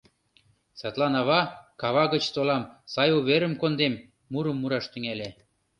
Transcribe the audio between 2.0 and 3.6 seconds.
гыч толам, сай уверым